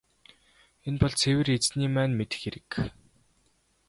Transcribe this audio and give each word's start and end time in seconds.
Энэ 0.87 0.99
бол 1.01 1.13
цэвэр 1.21 1.47
Эзэний 1.55 1.91
маань 1.93 2.17
мэдэх 2.17 2.39
хэрэг. 2.41 2.71